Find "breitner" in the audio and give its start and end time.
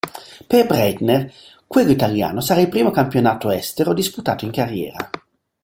0.65-1.31